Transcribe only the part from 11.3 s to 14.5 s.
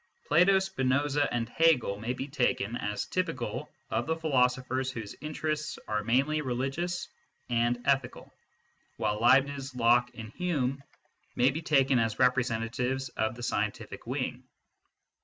may be taken as representatives of the scientific wing.